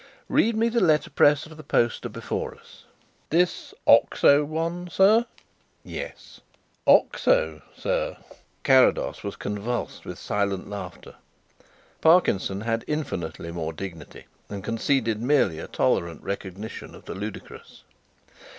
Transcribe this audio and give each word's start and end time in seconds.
Read 0.29 0.55
me 0.55 0.67
the 0.67 0.79
letterpress 0.79 1.45
of 1.45 1.57
the 1.57 1.63
poster 1.63 2.09
before 2.09 2.55
us." 2.55 2.85
"This 3.29 3.71
'Oxo' 3.85 4.43
one, 4.43 4.89
sir?" 4.89 5.27
"Yes." 5.83 6.41
"'Oxo,' 6.87 7.61
sir." 7.77 8.17
Carrados 8.63 9.21
was 9.23 9.35
convulsed 9.35 10.03
with 10.03 10.17
silent 10.17 10.67
laughter. 10.67 11.13
Parkinson 12.01 12.61
had 12.61 12.83
infinitely 12.87 13.51
more 13.51 13.73
dignity 13.73 14.25
and 14.49 14.63
conceded 14.63 15.21
merely 15.21 15.59
a 15.59 15.67
tolerant 15.67 16.23
recognition 16.23 16.95
of 16.95 17.05
the 17.05 17.13
ludicrous. 17.13 17.83